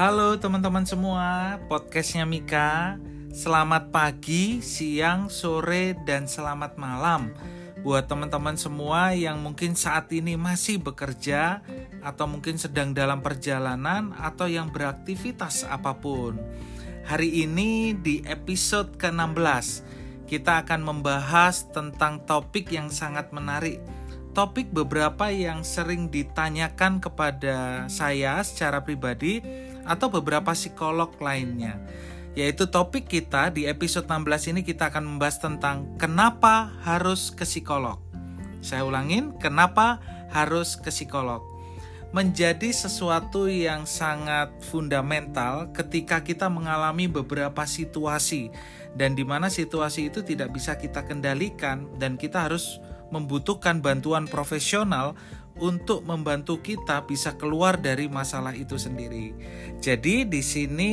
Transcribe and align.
Halo 0.00 0.40
teman-teman 0.40 0.88
semua, 0.88 1.60
podcastnya 1.68 2.24
Mika. 2.24 2.96
Selamat 3.36 3.92
pagi, 3.92 4.64
siang, 4.64 5.28
sore, 5.28 5.92
dan 6.08 6.24
selamat 6.24 6.80
malam 6.80 7.36
buat 7.84 8.08
teman-teman 8.08 8.56
semua 8.56 9.12
yang 9.12 9.44
mungkin 9.44 9.76
saat 9.76 10.08
ini 10.08 10.40
masih 10.40 10.80
bekerja 10.80 11.60
atau 12.00 12.24
mungkin 12.24 12.56
sedang 12.56 12.96
dalam 12.96 13.20
perjalanan 13.20 14.16
atau 14.16 14.48
yang 14.48 14.72
beraktivitas 14.72 15.68
apa 15.68 15.92
pun. 15.92 16.40
Hari 17.04 17.44
ini 17.44 17.92
di 17.92 18.24
episode 18.24 18.96
ke-16 18.96 19.84
kita 20.24 20.64
akan 20.64 20.80
membahas 20.80 21.68
tentang 21.76 22.24
topik 22.24 22.72
yang 22.72 22.88
sangat 22.88 23.36
menarik 23.36 23.84
topik 24.32 24.70
beberapa 24.70 25.28
yang 25.28 25.66
sering 25.66 26.08
ditanyakan 26.08 27.02
kepada 27.02 27.84
saya 27.90 28.38
secara 28.46 28.80
pribadi 28.86 29.42
atau 29.84 30.12
beberapa 30.12 30.52
psikolog 30.52 31.12
lainnya. 31.20 31.80
Yaitu 32.38 32.70
topik 32.70 33.10
kita 33.10 33.50
di 33.50 33.66
episode 33.66 34.06
16 34.06 34.54
ini 34.54 34.60
kita 34.62 34.94
akan 34.94 35.02
membahas 35.02 35.42
tentang 35.42 35.98
kenapa 35.98 36.70
harus 36.86 37.34
ke 37.34 37.42
psikolog. 37.42 37.98
Saya 38.62 38.86
ulangin, 38.86 39.34
kenapa 39.40 39.98
harus 40.30 40.78
ke 40.78 40.94
psikolog? 40.94 41.42
Menjadi 42.10 42.74
sesuatu 42.74 43.46
yang 43.46 43.86
sangat 43.86 44.50
fundamental 44.66 45.70
ketika 45.70 46.22
kita 46.22 46.50
mengalami 46.50 47.06
beberapa 47.06 47.62
situasi 47.62 48.50
dan 48.98 49.14
di 49.14 49.22
mana 49.22 49.46
situasi 49.46 50.10
itu 50.10 50.26
tidak 50.26 50.50
bisa 50.50 50.74
kita 50.74 51.06
kendalikan 51.06 51.86
dan 52.02 52.18
kita 52.18 52.50
harus 52.50 52.82
membutuhkan 53.10 53.82
bantuan 53.82 54.26
profesional 54.26 55.18
untuk 55.60 56.02
membantu 56.08 56.58
kita 56.64 57.04
bisa 57.04 57.36
keluar 57.36 57.76
dari 57.78 58.08
masalah 58.08 58.56
itu 58.56 58.80
sendiri. 58.80 59.36
Jadi 59.78 60.26
di 60.26 60.40
sini 60.40 60.92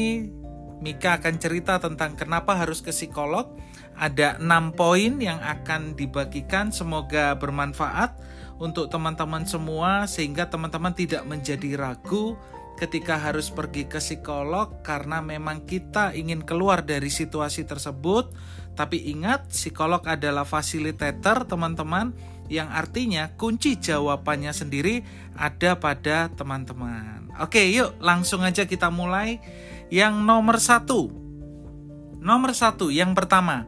Mika 0.77 1.17
akan 1.17 1.35
cerita 1.41 1.81
tentang 1.81 2.13
kenapa 2.13 2.53
harus 2.53 2.85
ke 2.85 2.93
psikolog. 2.93 3.49
Ada 3.97 4.37
enam 4.37 4.77
poin 4.77 5.17
yang 5.17 5.41
akan 5.41 5.97
dibagikan, 5.97 6.69
semoga 6.69 7.33
bermanfaat 7.33 8.13
untuk 8.61 8.93
teman-teman 8.93 9.41
semua 9.49 10.05
sehingga 10.05 10.45
teman-teman 10.45 10.93
tidak 10.93 11.25
menjadi 11.25 11.73
ragu 11.81 12.37
ketika 12.77 13.17
harus 13.17 13.49
pergi 13.49 13.89
ke 13.89 13.97
psikolog 13.97 14.85
karena 14.85 15.17
memang 15.17 15.65
kita 15.65 16.13
ingin 16.13 16.45
keluar 16.45 16.85
dari 16.85 17.09
situasi 17.09 17.65
tersebut. 17.65 18.29
Tapi 18.77 19.09
ingat, 19.09 19.49
psikolog 19.49 20.05
adalah 20.05 20.45
fasilitator, 20.45 21.49
teman-teman, 21.49 22.13
yang 22.47 22.71
artinya 22.71 23.31
kunci 23.35 23.75
jawabannya 23.79 24.51
sendiri 24.55 25.03
ada 25.35 25.75
pada 25.77 26.31
teman-teman. 26.33 27.31
Oke, 27.43 27.69
yuk 27.69 27.95
langsung 28.01 28.41
aja 28.41 28.65
kita 28.65 28.89
mulai. 28.89 29.39
Yang 29.87 30.13
nomor 30.19 30.57
satu, 30.59 31.07
nomor 32.19 32.51
satu, 32.51 32.91
yang 32.91 33.15
pertama, 33.15 33.63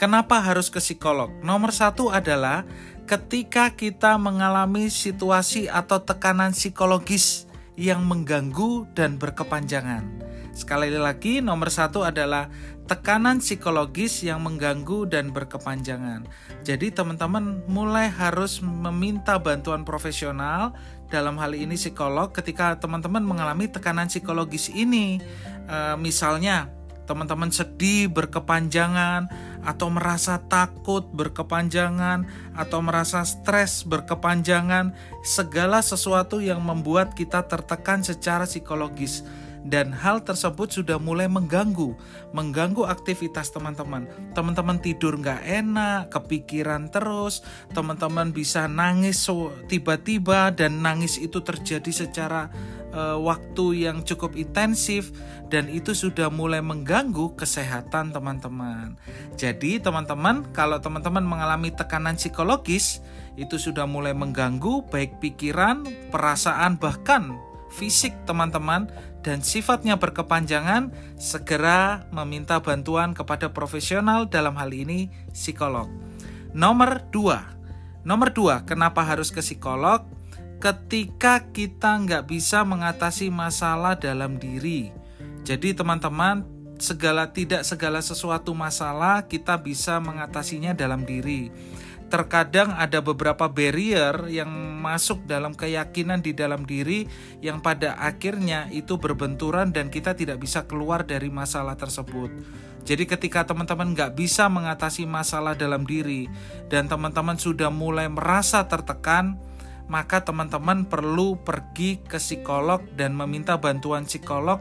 kenapa 0.00 0.40
harus 0.40 0.72
ke 0.72 0.80
psikolog? 0.80 1.28
Nomor 1.44 1.74
satu 1.74 2.08
adalah 2.08 2.64
ketika 3.04 3.74
kita 3.74 4.16
mengalami 4.16 4.88
situasi 4.88 5.68
atau 5.68 6.00
tekanan 6.00 6.56
psikologis 6.56 7.49
yang 7.78 8.06
mengganggu 8.06 8.88
dan 8.94 9.18
berkepanjangan. 9.20 10.02
Sekali 10.50 10.90
lagi, 10.90 11.38
nomor 11.38 11.70
satu 11.70 12.02
adalah 12.02 12.50
tekanan 12.90 13.38
psikologis 13.38 14.26
yang 14.26 14.42
mengganggu 14.42 15.06
dan 15.06 15.30
berkepanjangan. 15.30 16.26
Jadi, 16.66 16.90
teman-teman 16.90 17.62
mulai 17.70 18.10
harus 18.10 18.58
meminta 18.58 19.38
bantuan 19.38 19.86
profesional, 19.86 20.74
dalam 21.10 21.38
hal 21.38 21.54
ini 21.54 21.78
psikolog, 21.78 22.30
ketika 22.34 22.78
teman-teman 22.78 23.22
mengalami 23.22 23.66
tekanan 23.66 24.10
psikologis 24.10 24.70
ini. 24.70 25.22
E, 25.66 25.78
misalnya, 25.98 26.70
teman-teman 27.10 27.50
sedih 27.50 28.06
berkepanjangan, 28.06 29.26
atau 29.66 29.90
merasa 29.90 30.38
takut 30.46 31.02
berkepanjangan, 31.10 32.30
atau 32.54 32.78
merasa 32.78 33.26
stres 33.26 33.82
berkepanjangan, 33.82 34.94
segala 35.26 35.82
sesuatu 35.82 36.38
yang 36.38 36.62
membuat 36.62 37.18
kita 37.18 37.50
tertekan 37.50 38.06
secara 38.06 38.46
psikologis 38.46 39.26
dan 39.64 39.92
hal 39.92 40.24
tersebut 40.24 40.72
sudah 40.72 40.96
mulai 40.96 41.28
mengganggu, 41.28 41.92
mengganggu 42.32 42.88
aktivitas 42.88 43.52
teman-teman. 43.52 44.08
Teman-teman 44.32 44.80
tidur 44.80 45.20
nggak 45.20 45.44
enak, 45.44 46.08
kepikiran 46.08 46.88
terus, 46.88 47.44
teman-teman 47.76 48.32
bisa 48.32 48.64
nangis 48.70 49.28
tiba-tiba 49.68 50.54
dan 50.54 50.80
nangis 50.80 51.20
itu 51.20 51.44
terjadi 51.44 51.92
secara 51.92 52.48
uh, 52.94 53.18
waktu 53.20 53.86
yang 53.88 54.02
cukup 54.02 54.34
intensif 54.38 55.12
dan 55.52 55.68
itu 55.68 55.92
sudah 55.92 56.32
mulai 56.32 56.62
mengganggu 56.62 57.36
kesehatan 57.36 58.14
teman-teman. 58.14 58.96
Jadi 59.36 59.82
teman-teman, 59.82 60.46
kalau 60.56 60.78
teman-teman 60.78 61.22
mengalami 61.26 61.74
tekanan 61.74 62.16
psikologis, 62.16 63.02
itu 63.38 63.56
sudah 63.56 63.86
mulai 63.88 64.12
mengganggu 64.12 64.88
baik 64.88 65.22
pikiran, 65.22 65.86
perasaan 66.10 66.76
bahkan 66.76 67.49
fisik 67.70 68.12
teman-teman 68.26 68.90
dan 69.22 69.40
sifatnya 69.40 69.96
berkepanjangan, 69.96 70.90
segera 71.16 72.04
meminta 72.10 72.58
bantuan 72.60 73.14
kepada 73.14 73.52
profesional 73.54 74.26
dalam 74.26 74.58
hal 74.58 74.74
ini 74.74 75.08
psikolog. 75.30 75.86
Nomor 76.50 77.06
dua, 77.14 77.46
nomor 78.02 78.34
dua, 78.34 78.66
kenapa 78.66 79.06
harus 79.06 79.30
ke 79.30 79.38
psikolog? 79.40 80.02
Ketika 80.60 81.48
kita 81.54 81.96
nggak 82.04 82.28
bisa 82.28 82.66
mengatasi 82.68 83.32
masalah 83.32 83.96
dalam 83.96 84.36
diri. 84.36 84.92
Jadi 85.40 85.72
teman-teman, 85.72 86.44
segala 86.80 87.28
tidak 87.32 87.62
segala 87.64 88.00
sesuatu 88.00 88.56
masalah 88.56 89.28
kita 89.28 89.60
bisa 89.60 90.00
mengatasinya 90.00 90.72
dalam 90.72 91.04
diri 91.04 91.52
terkadang 92.10 92.74
ada 92.74 92.98
beberapa 92.98 93.46
barrier 93.46 94.26
yang 94.26 94.50
masuk 94.82 95.22
dalam 95.24 95.54
keyakinan 95.54 96.20
di 96.20 96.34
dalam 96.34 96.66
diri 96.66 97.06
yang 97.38 97.62
pada 97.62 97.94
akhirnya 97.96 98.66
itu 98.74 98.98
berbenturan 98.98 99.70
dan 99.70 99.88
kita 99.88 100.18
tidak 100.18 100.42
bisa 100.42 100.66
keluar 100.66 101.06
dari 101.06 101.30
masalah 101.30 101.78
tersebut. 101.78 102.28
Jadi 102.82 103.06
ketika 103.06 103.46
teman-teman 103.46 103.94
nggak 103.94 104.18
bisa 104.18 104.50
mengatasi 104.50 105.06
masalah 105.06 105.54
dalam 105.54 105.86
diri 105.86 106.26
dan 106.66 106.90
teman-teman 106.90 107.38
sudah 107.38 107.70
mulai 107.70 108.10
merasa 108.10 108.66
tertekan, 108.66 109.38
maka 109.86 110.26
teman-teman 110.26 110.86
perlu 110.90 111.38
pergi 111.38 112.02
ke 112.02 112.18
psikolog 112.18 112.82
dan 112.98 113.14
meminta 113.14 113.54
bantuan 113.58 114.06
psikolog 114.06 114.58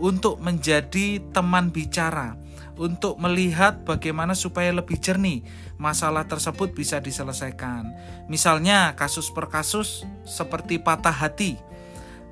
untuk 0.00 0.40
menjadi 0.40 1.20
teman 1.32 1.72
bicara 1.72 2.36
untuk 2.76 3.20
melihat 3.20 3.84
bagaimana 3.84 4.32
supaya 4.32 4.72
lebih 4.72 4.96
jernih 4.96 5.44
masalah 5.76 6.24
tersebut 6.28 6.72
bisa 6.76 7.00
diselesaikan. 7.00 7.92
Misalnya 8.28 8.96
kasus 8.96 9.32
per 9.32 9.48
kasus 9.48 10.04
seperti 10.24 10.80
patah 10.80 11.14
hati. 11.14 11.69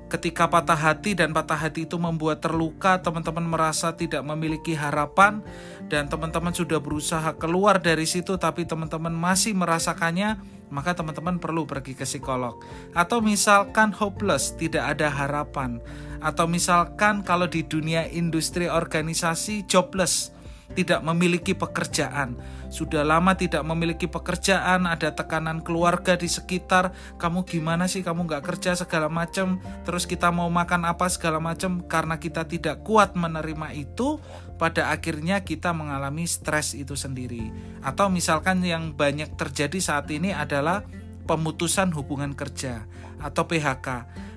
Ketika 0.09 0.49
patah 0.49 0.73
hati 0.73 1.13
dan 1.13 1.37
patah 1.37 1.53
hati 1.53 1.85
itu 1.85 1.93
membuat 2.01 2.41
terluka, 2.41 2.97
teman-teman 2.97 3.45
merasa 3.45 3.93
tidak 3.93 4.25
memiliki 4.25 4.73
harapan 4.73 5.45
dan 5.85 6.09
teman-teman 6.09 6.49
sudah 6.49 6.81
berusaha 6.81 7.37
keluar 7.37 7.77
dari 7.77 8.09
situ 8.09 8.33
tapi 8.41 8.65
teman-teman 8.65 9.13
masih 9.13 9.53
merasakannya, 9.53 10.41
maka 10.73 10.97
teman-teman 10.97 11.37
perlu 11.37 11.69
pergi 11.69 11.93
ke 11.93 12.09
psikolog. 12.09 12.57
Atau 12.97 13.21
misalkan 13.21 13.93
hopeless, 13.93 14.57
tidak 14.57 14.97
ada 14.97 15.13
harapan. 15.13 15.77
Atau 16.25 16.49
misalkan 16.49 17.21
kalau 17.21 17.45
di 17.45 17.61
dunia 17.61 18.09
industri 18.09 18.65
organisasi 18.65 19.69
jobless, 19.69 20.33
tidak 20.73 21.05
memiliki 21.05 21.53
pekerjaan, 21.53 22.33
sudah 22.69 23.01
lama 23.01 23.33
tidak 23.33 23.65
memiliki 23.65 24.05
pekerjaan, 24.05 24.85
ada 24.85 25.13
tekanan 25.13 25.61
keluarga 25.65 26.13
di 26.13 26.29
sekitar, 26.29 26.93
kamu 27.17 27.45
gimana 27.45 27.89
sih 27.89 28.05
kamu 28.05 28.29
nggak 28.29 28.45
kerja 28.45 28.77
segala 28.77 29.09
macam, 29.09 29.57
terus 29.83 30.05
kita 30.05 30.29
mau 30.29 30.47
makan 30.47 30.85
apa 30.85 31.09
segala 31.09 31.41
macam 31.41 31.81
karena 31.83 32.21
kita 32.21 32.45
tidak 32.45 32.85
kuat 32.85 33.17
menerima 33.17 33.73
itu, 33.73 34.21
pada 34.61 34.93
akhirnya 34.93 35.41
kita 35.41 35.73
mengalami 35.73 36.29
stres 36.29 36.77
itu 36.77 36.93
sendiri. 36.93 37.49
Atau 37.81 38.11
misalkan 38.13 38.61
yang 38.61 38.93
banyak 38.93 39.33
terjadi 39.33 39.79
saat 39.81 40.11
ini 40.13 40.35
adalah 40.35 40.85
pemutusan 41.25 41.93
hubungan 41.93 42.33
kerja 42.33 42.89
atau 43.21 43.45
PHK. 43.45 43.87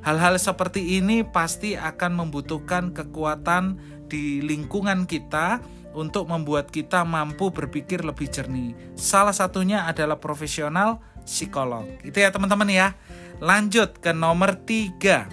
Hal-hal 0.03 0.35
seperti 0.39 0.99
ini 0.99 1.23
pasti 1.23 1.79
akan 1.79 2.27
membutuhkan 2.27 2.91
kekuatan 2.91 3.79
di 4.13 4.45
lingkungan 4.45 5.09
kita 5.09 5.63
untuk 5.93 6.29
membuat 6.29 6.69
kita 6.73 7.05
mampu 7.05 7.53
berpikir 7.53 8.05
lebih 8.05 8.29
jernih. 8.29 8.77
Salah 8.97 9.33
satunya 9.33 9.85
adalah 9.85 10.17
profesional 10.19 11.01
psikolog. 11.25 11.87
Itu 12.03 12.19
ya 12.21 12.33
teman-teman 12.33 12.69
ya. 12.69 12.97
Lanjut 13.39 13.99
ke 14.01 14.11
nomor 14.15 14.59
tiga. 14.63 15.29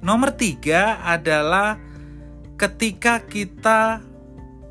Nomor 0.00 0.32
tiga 0.34 1.00
adalah 1.04 1.76
ketika 2.56 3.24
kita 3.24 4.00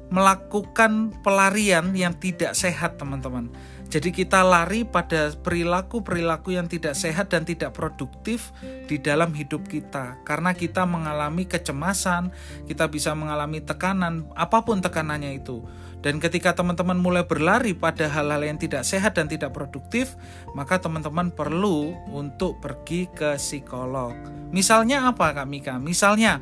melakukan 0.09 1.13
pelarian 1.21 1.93
yang 1.93 2.17
tidak 2.17 2.57
sehat 2.57 2.97
teman-teman. 2.97 3.53
Jadi 3.89 4.13
kita 4.13 4.45
lari 4.45 4.85
pada 4.85 5.33
perilaku-perilaku 5.33 6.53
yang 6.53 6.69
tidak 6.69 6.93
sehat 6.93 7.33
dan 7.33 7.41
tidak 7.41 7.73
produktif 7.73 8.53
di 8.85 9.01
dalam 9.01 9.33
hidup 9.33 9.65
kita. 9.65 10.21
Karena 10.21 10.53
kita 10.53 10.85
mengalami 10.85 11.49
kecemasan, 11.49 12.29
kita 12.69 12.85
bisa 12.85 13.17
mengalami 13.17 13.65
tekanan, 13.65 14.29
apa 14.37 14.61
pun 14.61 14.77
tekanannya 14.77 15.41
itu. 15.41 15.65
Dan 15.99 16.21
ketika 16.21 16.53
teman-teman 16.53 16.95
mulai 17.01 17.25
berlari 17.25 17.73
pada 17.73 18.07
hal-hal 18.07 18.39
yang 18.45 18.61
tidak 18.61 18.85
sehat 18.85 19.17
dan 19.17 19.25
tidak 19.25 19.51
produktif, 19.51 20.15
maka 20.53 20.77
teman-teman 20.79 21.33
perlu 21.33 21.91
untuk 22.13 22.61
pergi 22.61 23.09
ke 23.11 23.35
psikolog. 23.35 24.13
Misalnya 24.53 25.09
apa 25.09 25.33
Kak 25.33 25.49
Mika? 25.49 25.75
Misalnya 25.81 26.39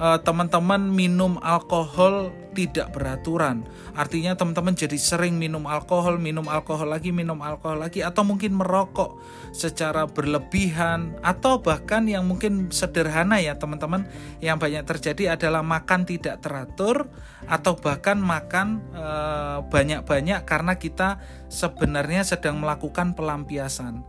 eh, 0.00 0.18
teman-teman 0.24 0.88
minum 0.88 1.38
alkohol 1.44 2.34
tidak 2.52 2.92
beraturan. 2.94 3.66
Artinya 3.96 4.34
teman-teman 4.36 4.76
jadi 4.76 4.96
sering 4.96 5.36
minum 5.36 5.64
alkohol, 5.66 6.20
minum 6.20 6.46
alkohol 6.46 6.90
lagi, 6.90 7.12
minum 7.12 7.40
alkohol 7.40 7.82
lagi 7.82 8.00
atau 8.04 8.22
mungkin 8.24 8.56
merokok 8.56 9.20
secara 9.50 10.04
berlebihan 10.08 11.16
atau 11.24 11.60
bahkan 11.60 12.04
yang 12.04 12.28
mungkin 12.28 12.68
sederhana 12.68 13.40
ya 13.40 13.56
teman-teman 13.56 14.04
yang 14.44 14.60
banyak 14.60 14.84
terjadi 14.84 15.36
adalah 15.40 15.64
makan 15.64 16.04
tidak 16.04 16.40
teratur 16.44 17.08
atau 17.48 17.72
bahkan 17.78 18.20
makan 18.20 18.82
eh, 18.92 19.58
banyak-banyak 19.66 20.44
karena 20.44 20.76
kita 20.76 21.18
sebenarnya 21.48 22.22
sedang 22.24 22.60
melakukan 22.60 23.16
pelampiasan. 23.16 24.04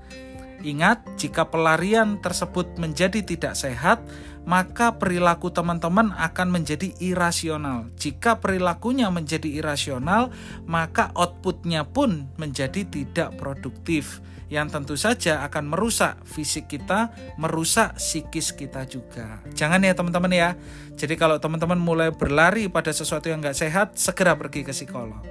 Ingat, 0.59 1.15
jika 1.15 1.47
pelarian 1.47 2.19
tersebut 2.19 2.75
menjadi 2.75 3.23
tidak 3.23 3.55
sehat, 3.55 4.03
maka 4.49 4.97
perilaku 4.97 5.53
teman-teman 5.53 6.09
akan 6.17 6.49
menjadi 6.49 6.89
irasional. 6.97 7.93
Jika 8.01 8.41
perilakunya 8.41 9.13
menjadi 9.13 9.45
irasional, 9.45 10.33
maka 10.65 11.13
outputnya 11.13 11.85
pun 11.85 12.25
menjadi 12.41 12.81
tidak 12.89 13.37
produktif 13.37 14.25
yang 14.49 14.65
tentu 14.65 14.97
saja 14.97 15.45
akan 15.45 15.69
merusak 15.69 16.17
fisik 16.25 16.65
kita, 16.65 17.13
merusak 17.37 18.01
psikis 18.01 18.49
kita 18.57 18.89
juga. 18.89 19.45
Jangan 19.53 19.85
ya 19.85 19.93
teman-teman 19.93 20.33
ya. 20.33 20.49
Jadi 20.97 21.13
kalau 21.13 21.37
teman-teman 21.37 21.77
mulai 21.77 22.09
berlari 22.09 22.65
pada 22.65 22.89
sesuatu 22.89 23.29
yang 23.29 23.45
nggak 23.45 23.53
sehat, 23.53 24.01
segera 24.01 24.33
pergi 24.33 24.65
ke 24.65 24.73
psikolog. 24.73 25.21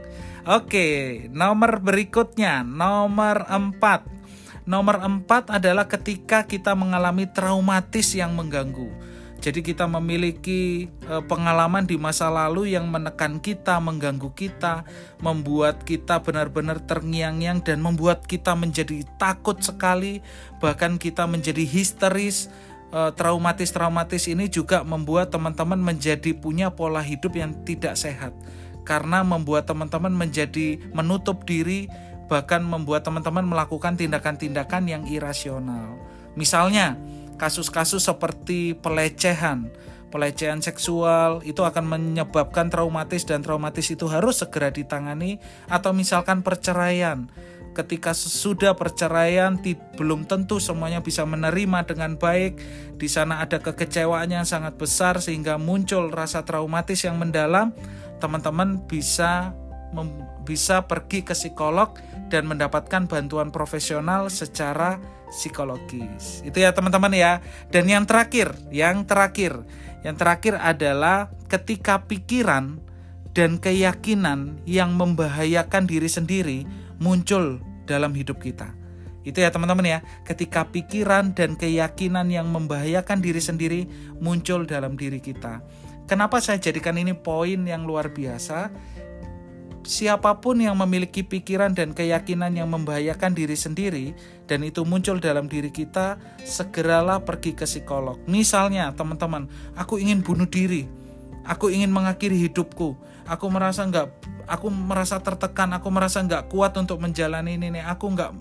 Oke, 0.46 1.26
nomor 1.34 1.82
berikutnya, 1.82 2.62
nomor 2.62 3.42
4 3.50 4.17
Nomor 4.68 5.00
empat 5.00 5.48
adalah 5.48 5.88
ketika 5.88 6.44
kita 6.44 6.76
mengalami 6.76 7.24
traumatis 7.24 8.12
yang 8.12 8.36
mengganggu. 8.36 8.92
Jadi 9.40 9.64
kita 9.64 9.88
memiliki 9.88 10.92
e, 11.08 11.14
pengalaman 11.24 11.88
di 11.88 11.96
masa 11.96 12.28
lalu 12.28 12.76
yang 12.76 12.84
menekan 12.84 13.40
kita, 13.40 13.80
mengganggu 13.80 14.28
kita, 14.36 14.84
membuat 15.24 15.88
kita 15.88 16.20
benar-benar 16.20 16.84
terngiang-ngiang 16.84 17.64
dan 17.64 17.80
membuat 17.80 18.28
kita 18.28 18.52
menjadi 18.52 19.08
takut 19.16 19.56
sekali, 19.64 20.20
bahkan 20.60 21.00
kita 21.00 21.24
menjadi 21.24 21.64
histeris. 21.64 22.52
E, 22.92 23.00
traumatis-traumatis 23.16 24.28
ini 24.28 24.52
juga 24.52 24.84
membuat 24.84 25.32
teman-teman 25.32 25.80
menjadi 25.80 26.36
punya 26.36 26.68
pola 26.68 27.00
hidup 27.00 27.32
yang 27.40 27.56
tidak 27.64 27.96
sehat 27.96 28.36
karena 28.84 29.20
membuat 29.20 29.68
teman-teman 29.68 30.12
menjadi 30.12 30.80
menutup 30.96 31.44
diri 31.44 31.92
bahkan 32.28 32.60
membuat 32.60 33.02
teman-teman 33.02 33.42
melakukan 33.42 33.96
tindakan-tindakan 33.96 34.84
yang 34.86 35.02
irasional. 35.08 35.96
Misalnya, 36.36 36.94
kasus-kasus 37.40 38.04
seperti 38.04 38.76
pelecehan, 38.76 39.72
pelecehan 40.12 40.60
seksual 40.60 41.40
itu 41.44 41.64
akan 41.64 41.88
menyebabkan 41.88 42.68
traumatis 42.68 43.24
dan 43.24 43.40
traumatis 43.44 43.88
itu 43.88 44.08
harus 44.08 44.44
segera 44.44 44.68
ditangani 44.68 45.40
atau 45.66 45.96
misalkan 45.96 46.44
perceraian. 46.44 47.28
Ketika 47.76 48.10
sudah 48.10 48.74
perceraian 48.74 49.54
belum 49.94 50.26
tentu 50.26 50.58
semuanya 50.58 50.98
bisa 50.98 51.22
menerima 51.22 51.86
dengan 51.86 52.18
baik. 52.18 52.58
Di 52.98 53.06
sana 53.06 53.38
ada 53.38 53.62
kekecewaan 53.62 54.34
yang 54.34 54.42
sangat 54.42 54.74
besar 54.74 55.22
sehingga 55.22 55.62
muncul 55.62 56.10
rasa 56.10 56.42
traumatis 56.42 57.06
yang 57.06 57.22
mendalam. 57.22 57.70
Teman-teman 58.18 58.82
bisa 58.82 59.54
bisa 60.48 60.88
pergi 60.88 61.20
ke 61.20 61.36
psikolog 61.36 61.92
dan 62.32 62.48
mendapatkan 62.48 63.04
bantuan 63.04 63.52
profesional 63.52 64.32
secara 64.32 64.96
psikologis. 65.28 66.40
Itu 66.40 66.64
ya 66.64 66.72
teman-teman 66.72 67.12
ya. 67.12 67.44
Dan 67.68 67.84
yang 67.84 68.08
terakhir, 68.08 68.56
yang 68.72 69.04
terakhir, 69.04 69.60
yang 70.00 70.16
terakhir 70.16 70.56
adalah 70.56 71.28
ketika 71.52 72.08
pikiran 72.08 72.80
dan 73.36 73.60
keyakinan 73.60 74.56
yang 74.64 74.96
membahayakan 74.96 75.84
diri 75.84 76.08
sendiri 76.08 76.58
muncul 76.96 77.60
dalam 77.84 78.16
hidup 78.16 78.40
kita. 78.40 78.72
Itu 79.28 79.44
ya 79.44 79.52
teman-teman 79.52 79.84
ya, 79.84 79.98
ketika 80.24 80.64
pikiran 80.72 81.36
dan 81.36 81.60
keyakinan 81.60 82.32
yang 82.32 82.48
membahayakan 82.48 83.20
diri 83.20 83.44
sendiri 83.44 83.80
muncul 84.24 84.64
dalam 84.64 84.96
diri 84.96 85.20
kita. 85.20 85.60
Kenapa 86.08 86.40
saya 86.40 86.56
jadikan 86.56 86.96
ini 86.96 87.12
poin 87.12 87.68
yang 87.68 87.84
luar 87.84 88.08
biasa? 88.08 88.72
Siapa 89.88 90.36
pun 90.44 90.60
yang 90.60 90.76
memiliki 90.76 91.24
pikiran 91.24 91.72
dan 91.72 91.96
keyakinan 91.96 92.52
yang 92.52 92.68
membahayakan 92.68 93.32
diri 93.32 93.56
sendiri 93.56 94.12
dan 94.44 94.60
itu 94.60 94.84
muncul 94.84 95.16
dalam 95.16 95.48
diri 95.48 95.72
kita, 95.72 96.20
segeralah 96.44 97.24
pergi 97.24 97.56
ke 97.56 97.64
psikolog. 97.64 98.20
Misalnya, 98.28 98.92
teman-teman, 98.92 99.48
aku 99.72 99.96
ingin 99.96 100.20
bunuh 100.20 100.44
diri. 100.44 100.84
Aku 101.48 101.72
ingin 101.72 101.88
mengakhiri 101.88 102.36
hidupku. 102.36 103.00
Aku 103.28 103.52
merasa 103.52 103.84
nggak, 103.84 104.08
aku 104.48 104.72
merasa 104.72 105.20
tertekan. 105.20 105.68
Aku 105.76 105.92
merasa 105.92 106.24
nggak 106.24 106.48
kuat 106.48 106.72
untuk 106.80 106.96
menjalani 106.98 107.60
ini. 107.60 107.84
Aku 107.84 108.08
nggak, 108.08 108.32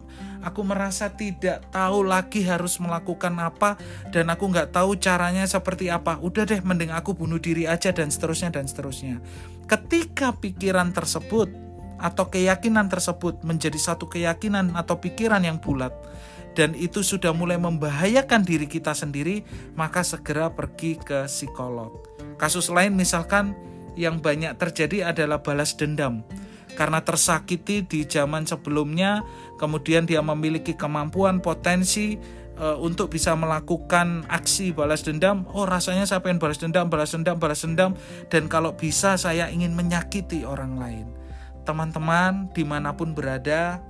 aku 0.47 0.63
merasa 0.63 1.11
tidak 1.11 1.67
tahu 1.69 2.07
lagi 2.07 2.47
harus 2.47 2.79
melakukan 2.79 3.35
apa 3.43 3.75
dan 4.15 4.31
aku 4.31 4.47
nggak 4.47 4.71
tahu 4.71 4.95
caranya 4.95 5.43
seperti 5.43 5.91
apa. 5.91 6.15
Udah 6.23 6.47
deh, 6.47 6.63
mending 6.63 6.95
aku 6.95 7.11
bunuh 7.11 7.37
diri 7.37 7.67
aja 7.67 7.91
dan 7.91 8.07
seterusnya 8.07 8.55
dan 8.55 8.65
seterusnya. 8.65 9.19
Ketika 9.67 10.31
pikiran 10.39 10.95
tersebut 10.95 11.51
atau 11.99 12.31
keyakinan 12.31 12.87
tersebut 12.87 13.43
menjadi 13.43 13.75
satu 13.75 14.07
keyakinan 14.07 14.71
atau 14.77 15.01
pikiran 15.01 15.43
yang 15.43 15.59
bulat 15.59 15.91
dan 16.57 16.73
itu 16.73 17.05
sudah 17.05 17.37
mulai 17.37 17.61
membahayakan 17.61 18.41
diri 18.41 18.65
kita 18.65 18.97
sendiri, 18.97 19.45
maka 19.77 20.01
segera 20.01 20.49
pergi 20.49 20.97
ke 20.97 21.29
psikolog. 21.29 22.01
Kasus 22.41 22.73
lain 22.73 22.97
misalkan 22.97 23.53
yang 23.97 24.21
banyak 24.21 24.55
terjadi 24.55 25.11
adalah 25.11 25.41
balas 25.41 25.73
dendam. 25.73 26.21
Karena 26.77 27.01
tersakiti 27.01 27.81
di 27.81 28.05
zaman 28.05 28.45
sebelumnya, 28.45 29.25
kemudian 29.57 30.05
dia 30.05 30.21
memiliki 30.21 30.77
kemampuan 30.77 31.41
potensi 31.41 32.21
uh, 32.61 32.77
untuk 32.77 33.09
bisa 33.09 33.33
melakukan 33.33 34.29
aksi 34.29 34.77
balas 34.77 35.01
dendam. 35.01 35.49
Oh 35.57 35.65
rasanya 35.65 36.05
saya 36.05 36.21
pengen 36.21 36.37
balas 36.37 36.61
dendam 36.61 36.85
balas 36.85 37.17
dendam 37.17 37.41
balas 37.41 37.65
dendam. 37.65 37.97
Dan 38.29 38.45
kalau 38.45 38.77
bisa 38.77 39.17
saya 39.17 39.49
ingin 39.49 39.73
menyakiti 39.73 40.45
orang 40.45 40.77
lain. 40.77 41.07
Teman-teman 41.65 42.53
di 42.53 42.61
mana 42.61 42.93
pun 42.93 43.17
berada 43.17 43.81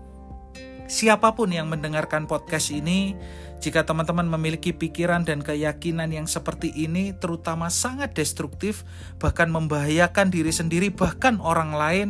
siapa 0.88 1.36
pun 1.36 1.52
yang 1.52 1.68
mendengarkan 1.68 2.26
podcast 2.26 2.72
ini 2.72 3.16
jika 3.60 3.84
teman-teman 3.84 4.28
memiliki 4.28 4.72
pikiran 4.72 5.28
dan 5.28 5.44
keyakinan 5.44 6.10
yang 6.12 6.26
seperti 6.26 6.72
ini 6.76 7.12
terutama 7.16 7.68
sangat 7.68 8.16
destruktif 8.16 8.88
bahkan 9.20 9.52
membahayakan 9.52 10.32
diri 10.32 10.52
sendiri 10.56 10.88
bahkan 10.90 11.44
orang 11.44 11.76
lain 11.76 12.10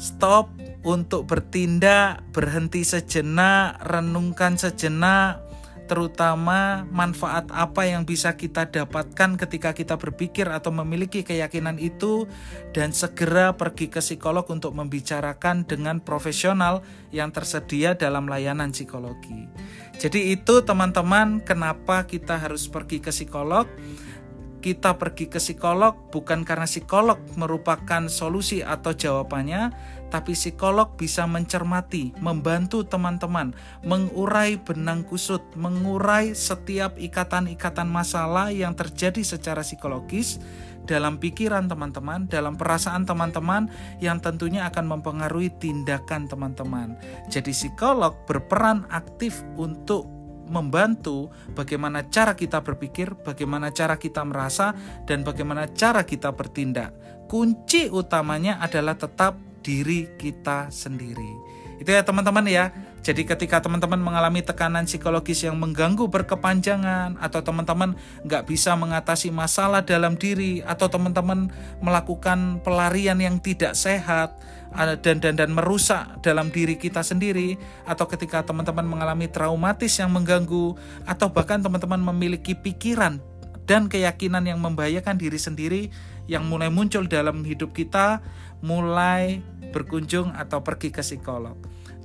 stop 0.00 0.48
untuk 0.80 1.28
bertindak, 1.28 2.24
berhenti 2.32 2.88
sejenak, 2.88 3.76
renungkan 3.84 4.56
sejenak, 4.56 5.44
terutama 5.90 6.86
manfaat 6.94 7.50
apa 7.50 7.82
yang 7.82 8.06
bisa 8.06 8.38
kita 8.38 8.70
dapatkan 8.70 9.34
ketika 9.34 9.74
kita 9.74 9.98
berpikir 9.98 10.46
atau 10.46 10.70
memiliki 10.70 11.26
keyakinan 11.26 11.82
itu, 11.82 12.30
dan 12.70 12.94
segera 12.94 13.58
pergi 13.58 13.90
ke 13.90 13.98
psikolog 13.98 14.46
untuk 14.46 14.70
membicarakan 14.78 15.66
dengan 15.66 15.98
profesional 15.98 16.86
yang 17.10 17.34
tersedia 17.34 17.98
dalam 17.98 18.30
layanan 18.30 18.70
psikologi. 18.70 19.50
Jadi, 19.98 20.30
itu 20.30 20.62
teman-teman, 20.62 21.42
kenapa 21.42 22.06
kita 22.06 22.38
harus 22.38 22.70
pergi 22.70 23.02
ke 23.02 23.10
psikolog 23.10 23.66
kita 24.60 25.00
pergi 25.00 25.32
ke 25.32 25.40
psikolog 25.40 26.12
bukan 26.12 26.44
karena 26.44 26.68
psikolog 26.68 27.16
merupakan 27.34 28.06
solusi 28.12 28.60
atau 28.60 28.92
jawabannya, 28.92 29.72
tapi 30.10 30.34
psikolog 30.34 30.98
bisa 30.98 31.24
mencermati, 31.24 32.12
membantu 32.18 32.82
teman-teman 32.82 33.54
mengurai 33.86 34.58
benang 34.58 35.06
kusut, 35.06 35.40
mengurai 35.54 36.34
setiap 36.34 36.98
ikatan-ikatan 36.98 37.86
masalah 37.86 38.50
yang 38.50 38.74
terjadi 38.74 39.22
secara 39.22 39.62
psikologis 39.62 40.42
dalam 40.84 41.22
pikiran 41.22 41.70
teman-teman, 41.70 42.26
dalam 42.26 42.58
perasaan 42.58 43.06
teman-teman 43.06 43.70
yang 44.02 44.18
tentunya 44.18 44.66
akan 44.66 44.98
mempengaruhi 44.98 45.54
tindakan 45.62 46.26
teman-teman. 46.26 46.98
Jadi 47.30 47.54
psikolog 47.54 48.26
berperan 48.26 48.90
aktif 48.90 49.46
untuk 49.54 50.10
membantu 50.50 51.30
bagaimana 51.54 52.10
cara 52.10 52.34
kita 52.34 52.58
berpikir, 52.58 53.14
bagaimana 53.22 53.70
cara 53.70 53.94
kita 53.94 54.26
merasa, 54.26 54.74
dan 55.06 55.22
bagaimana 55.22 55.70
cara 55.70 56.02
kita 56.02 56.34
bertindak. 56.34 56.90
Kunci 57.30 57.86
utamanya 57.86 58.58
adalah 58.58 58.98
tetap 58.98 59.38
diri 59.60 60.08
kita 60.16 60.68
sendiri. 60.72 61.60
Itu 61.80 61.88
ya 61.88 62.04
teman-teman 62.04 62.44
ya. 62.44 62.68
Jadi 63.00 63.24
ketika 63.24 63.64
teman-teman 63.64 63.96
mengalami 63.96 64.44
tekanan 64.44 64.84
psikologis 64.84 65.40
yang 65.40 65.56
mengganggu 65.56 66.04
berkepanjangan 66.04 67.16
atau 67.16 67.40
teman-teman 67.40 67.96
nggak 68.28 68.44
bisa 68.44 68.76
mengatasi 68.76 69.32
masalah 69.32 69.80
dalam 69.80 70.20
diri 70.20 70.60
atau 70.60 70.92
teman-teman 70.92 71.48
melakukan 71.80 72.60
pelarian 72.60 73.16
yang 73.16 73.40
tidak 73.40 73.72
sehat 73.72 74.36
dan 75.00 75.16
dan 75.16 75.34
dan 75.34 75.50
merusak 75.56 76.20
dalam 76.20 76.52
diri 76.52 76.76
kita 76.76 77.00
sendiri 77.00 77.56
atau 77.88 78.04
ketika 78.04 78.44
teman-teman 78.44 78.84
mengalami 78.84 79.32
traumatis 79.32 79.96
yang 79.96 80.12
mengganggu 80.12 80.76
atau 81.08 81.32
bahkan 81.32 81.64
teman-teman 81.64 82.04
memiliki 82.12 82.52
pikiran 82.52 83.18
dan 83.64 83.88
keyakinan 83.88 84.44
yang 84.44 84.60
membahayakan 84.60 85.16
diri 85.16 85.38
sendiri 85.40 85.82
yang 86.30 86.46
mulai 86.46 86.70
muncul 86.70 87.06
dalam 87.10 87.42
hidup 87.42 87.74
kita 87.74 88.22
mulai 88.60 89.40
berkunjung 89.70 90.34
atau 90.34 90.60
pergi 90.60 90.90
ke 90.90 91.00
psikolog. 91.00 91.56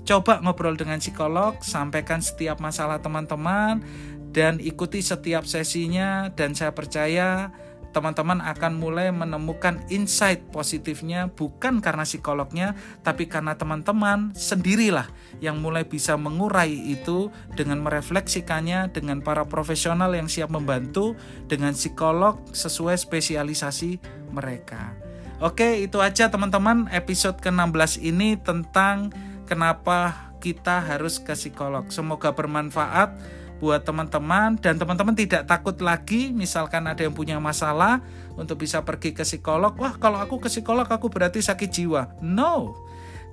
Coba 0.05 0.37
ngobrol 0.37 0.77
dengan 0.77 1.01
psikolog, 1.01 1.57
sampaikan 1.65 2.21
setiap 2.21 2.61
masalah 2.61 3.01
teman-teman, 3.01 3.81
dan 4.29 4.61
ikuti 4.61 5.01
setiap 5.01 5.49
sesinya. 5.49 6.29
Dan 6.29 6.53
saya 6.53 6.77
percaya 6.77 7.49
teman-teman 7.95 8.43
akan 8.43 8.75
mulai 8.75 9.07
menemukan 9.15 9.79
insight 9.87 10.43
positifnya 10.51 11.31
bukan 11.31 11.79
karena 11.79 12.03
psikolognya 12.03 12.75
tapi 13.07 13.23
karena 13.23 13.55
teman-teman 13.55 14.35
sendirilah 14.35 15.07
yang 15.39 15.63
mulai 15.63 15.87
bisa 15.87 16.19
mengurai 16.19 16.75
itu 16.75 17.31
dengan 17.55 17.79
merefleksikannya 17.79 18.91
dengan 18.91 19.23
para 19.23 19.47
profesional 19.47 20.11
yang 20.11 20.27
siap 20.27 20.51
membantu 20.51 21.15
dengan 21.47 21.71
psikolog 21.71 22.35
sesuai 22.51 22.99
spesialisasi 22.99 24.03
mereka. 24.35 25.04
Oke, 25.43 25.83
itu 25.83 25.99
aja 25.99 26.31
teman-teman 26.31 26.87
episode 26.95 27.35
ke-16 27.43 27.99
ini 27.99 28.39
tentang 28.39 29.11
kenapa 29.43 30.31
kita 30.39 30.79
harus 30.79 31.19
ke 31.19 31.35
psikolog. 31.35 31.91
Semoga 31.91 32.31
bermanfaat 32.31 33.19
buat 33.59 33.83
teman-teman 33.83 34.55
dan 34.59 34.79
teman-teman 34.79 35.11
tidak 35.11 35.43
takut 35.43 35.75
lagi 35.83 36.31
misalkan 36.31 36.87
ada 36.87 37.03
yang 37.03 37.11
punya 37.11 37.35
masalah 37.39 37.99
untuk 38.39 38.63
bisa 38.63 38.79
pergi 38.87 39.11
ke 39.11 39.27
psikolog. 39.27 39.75
Wah, 39.75 39.99
kalau 39.99 40.23
aku 40.23 40.39
ke 40.39 40.47
psikolog 40.47 40.87
aku 40.87 41.11
berarti 41.11 41.43
sakit 41.43 41.67
jiwa. 41.67 42.15
No. 42.23 42.79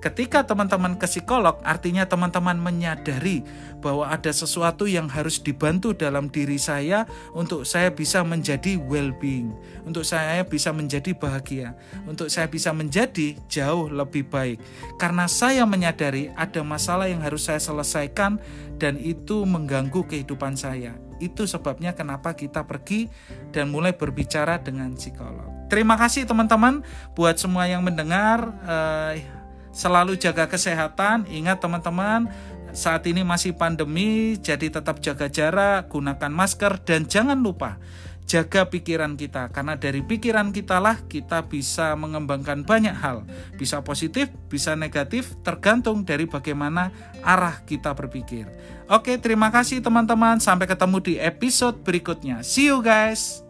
Ketika 0.03 0.43
teman-teman 0.43 0.99
ke 0.99 1.07
psikolog, 1.07 1.63
artinya 1.63 2.03
teman-teman 2.03 2.59
menyadari 2.59 3.39
bahwa 3.79 4.11
ada 4.11 4.35
sesuatu 4.35 4.83
yang 4.83 5.07
harus 5.07 5.39
dibantu 5.39 5.95
dalam 5.95 6.27
diri 6.27 6.59
saya 6.59 7.07
untuk 7.31 7.63
saya 7.63 7.87
bisa 7.87 8.19
menjadi 8.19 8.75
well-being, 8.83 9.55
untuk 9.87 10.03
saya 10.03 10.43
bisa 10.43 10.75
menjadi 10.75 11.15
bahagia, 11.15 11.79
untuk 12.03 12.27
saya 12.27 12.51
bisa 12.51 12.75
menjadi 12.75 13.39
jauh 13.47 13.87
lebih 13.87 14.27
baik. 14.27 14.59
Karena 14.99 15.23
saya 15.31 15.63
menyadari 15.63 16.35
ada 16.35 16.59
masalah 16.67 17.07
yang 17.07 17.23
harus 17.23 17.47
saya 17.47 17.63
selesaikan 17.63 18.43
dan 18.75 18.99
itu 18.99 19.47
mengganggu 19.47 20.03
kehidupan 20.03 20.59
saya. 20.59 20.99
Itu 21.23 21.47
sebabnya 21.47 21.95
kenapa 21.95 22.35
kita 22.35 22.67
pergi 22.67 23.07
dan 23.55 23.71
mulai 23.71 23.95
berbicara 23.95 24.59
dengan 24.59 24.99
psikolog. 24.99 25.47
Terima 25.71 25.95
kasih 25.95 26.27
teman-teman 26.27 26.83
buat 27.15 27.39
semua 27.39 27.71
yang 27.71 27.87
mendengar. 27.87 28.51
Uh, 28.67 29.42
Selalu 29.73 30.21
jaga 30.21 30.45
kesehatan, 30.45 31.25
ingat 31.33 31.57
teman-teman, 31.57 32.29
saat 32.73 33.05
ini 33.09 33.25
masih 33.25 33.57
pandemi, 33.57 34.37
jadi 34.37 34.69
tetap 34.69 35.01
jaga 35.01 35.29
jarak, 35.29 35.89
gunakan 35.89 36.29
masker, 36.29 36.77
dan 36.85 37.09
jangan 37.09 37.41
lupa 37.41 37.81
jaga 38.25 38.65
pikiran 38.67 39.13
kita. 39.19 39.51
Karena 39.51 39.75
dari 39.75 40.01
pikiran 40.01 40.49
kita 40.55 40.79
lah 40.79 40.97
kita 41.05 41.45
bisa 41.45 41.93
mengembangkan 41.93 42.63
banyak 42.63 42.95
hal. 42.95 43.27
Bisa 43.59 43.83
positif 43.83 44.31
bisa 44.47 44.73
negatif 44.73 45.35
tergantung 45.43 46.07
dari 46.07 46.25
bagaimana 46.25 46.89
arah 47.21 47.61
kita 47.67 47.91
berpikir. 47.93 48.47
Oke 48.89 49.19
terima 49.19 49.51
kasih 49.51 49.83
teman-teman. 49.83 50.39
Sampai 50.39 50.65
ketemu 50.65 50.97
di 51.03 51.13
episode 51.19 51.83
berikutnya. 51.83 52.41
See 52.41 52.71
you 52.71 52.79
guys 52.81 53.43